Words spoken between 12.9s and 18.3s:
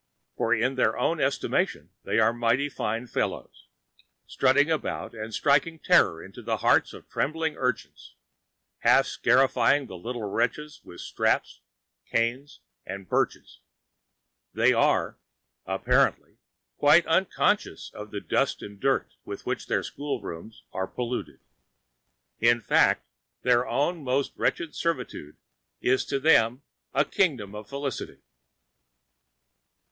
birches. They are, apparently, quite unconscious of the